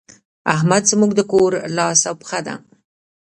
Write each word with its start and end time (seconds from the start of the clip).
احمد 0.53 0.83
زموږ 0.91 1.11
د 1.15 1.21
کور 1.31 1.51
لاس 1.77 1.99
او 2.09 2.15
پښه 2.21 2.39
دی. 2.45 2.55